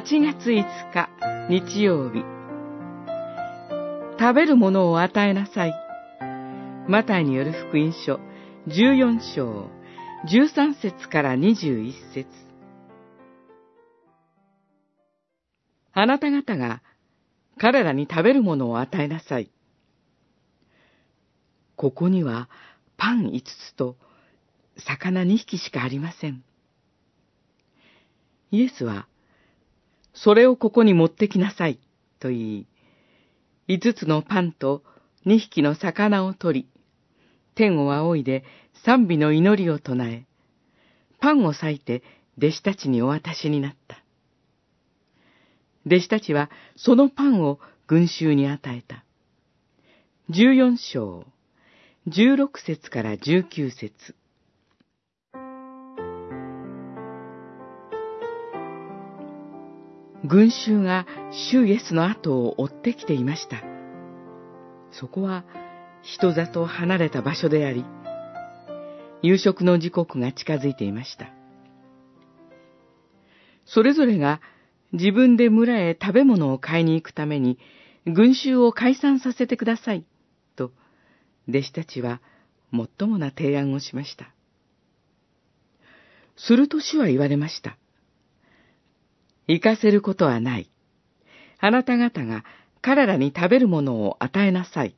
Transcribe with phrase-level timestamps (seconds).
[0.00, 1.10] 8月5日
[1.50, 2.24] 日曜日
[4.18, 5.74] 食べるものを与えなさい
[6.88, 8.18] マタイによる福音書
[8.66, 9.70] 14章
[10.26, 12.26] 13節から21節
[15.92, 16.80] あなた方が
[17.58, 19.50] 彼らに食べるものを与えなさい。
[21.76, 22.48] ここには
[22.96, 23.96] パン5つと
[24.78, 26.42] 魚2匹しかありません。
[28.50, 29.06] イエスは、
[30.14, 31.78] それをここに持ってきなさい、
[32.18, 32.66] と言い、
[33.68, 34.82] 5つのパンと
[35.26, 36.68] 2匹の魚を取り、
[37.54, 38.44] 天を仰いで
[38.84, 40.24] 賛美の祈りを唱え、
[41.20, 42.02] パンを裂いて
[42.38, 44.02] 弟子たちにお渡しになった。
[45.86, 49.04] 弟子たちはそのパンを群衆に与えた。
[50.30, 51.26] 14章、
[52.08, 54.14] 16節から19節
[60.24, 61.06] 群衆が
[61.50, 63.62] 主イエスの後を追ってきていました。
[64.92, 65.44] そこは
[66.02, 67.84] 人里離れた場所であり、
[69.22, 71.32] 夕食の時刻が近づいていました。
[73.66, 74.40] それぞれが
[74.92, 77.58] 自分で村へ食べ物を買いに行くために
[78.06, 80.04] 群衆を解散させてください、
[80.56, 80.72] と
[81.48, 82.20] 弟子たちは
[82.70, 84.34] もっともな提案をしました。
[86.36, 87.76] すると主は言われました。
[89.52, 90.70] 行かせることはない。
[91.58, 92.44] あなた方が
[92.80, 94.94] 彼らに食べるものを与えなさい。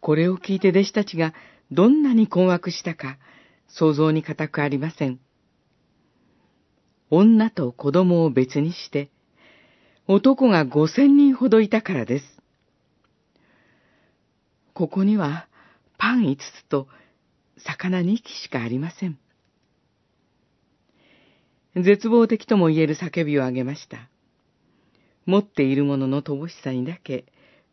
[0.00, 1.34] これを聞いて弟子たちが
[1.70, 3.18] どんなに困惑したか
[3.68, 5.20] 想像に難くありません。
[7.10, 9.10] 女と子供を別にして、
[10.08, 12.24] 男が五千人ほどいたからです。
[14.74, 15.46] ここには
[15.96, 16.88] パン五つと
[17.58, 19.18] 魚二匹しかありません。
[21.76, 24.08] 絶望的とも言える叫びを上げました。
[25.26, 27.26] 持っているものの乏しさにだけ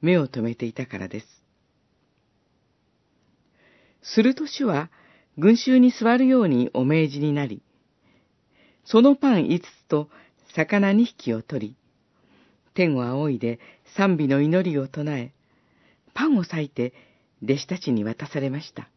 [0.00, 1.26] 目を留めていたからです。
[4.02, 4.90] すると主は
[5.36, 7.62] 群衆に座るようにお命じになり、
[8.84, 10.08] そのパン五つと
[10.54, 11.76] 魚二匹を取り、
[12.72, 13.60] 天を仰いで
[13.96, 15.32] 賛美の祈りを唱え、
[16.14, 16.94] パンを裂いて
[17.42, 18.88] 弟子たちに渡されました。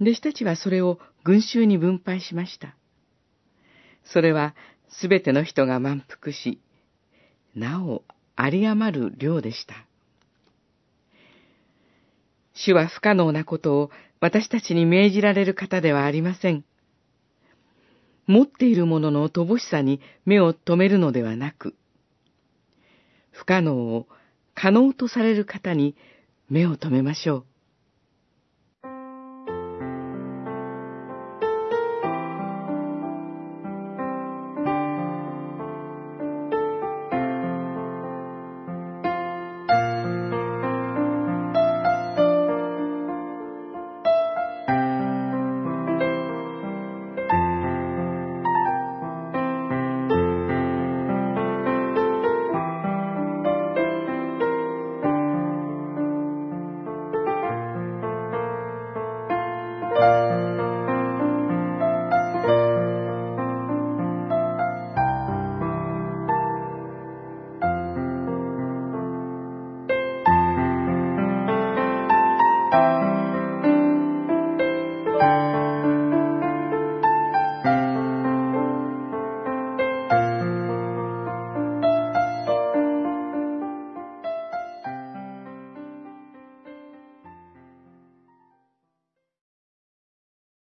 [0.00, 2.76] 弟子たちはそれを群衆に分配しました。
[4.04, 4.54] それは
[4.88, 6.60] すべての人が満腹し、
[7.54, 8.04] なお
[8.38, 9.74] 有り余る量でした。
[12.54, 16.64] 主は不可能なことを私たちに命じられる方ではありません。
[18.26, 21.74] 持っているものの乏しさに目を留めるのではなく、
[23.30, 24.06] 不可能を
[24.54, 25.96] 可能とされる方に
[26.50, 27.44] 目を留めましょう。